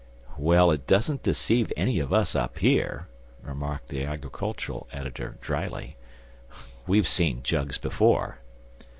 [0.39, 3.05] "Well, it don't deceive any of us up here,"
[3.43, 5.95] remarked the agricultural editor, dryly.
[6.87, 8.39] "We've seen jugs before."